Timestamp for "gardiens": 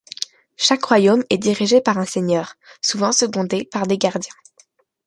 3.99-4.33